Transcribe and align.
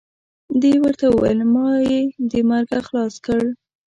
دې 0.61 0.73
ورته 0.83 1.05
وویل 1.09 1.39
ما 1.53 1.69
یې 1.91 2.01
د 2.31 2.33
مرګه 2.49 2.79
خلاص 2.87 3.15
کړ. 3.25 3.41